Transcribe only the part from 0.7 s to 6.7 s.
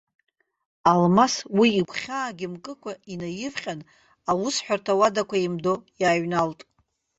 Алмас уи игәхьаагьы мкыкәа инаивҟьан, аусҳәарҭа ауадақәа еимдо иааҩналт.